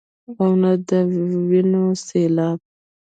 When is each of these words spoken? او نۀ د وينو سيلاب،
او 0.39 0.49
نۀ 0.61 0.71
د 0.87 0.89
وينو 1.49 1.83
سيلاب، 2.07 2.57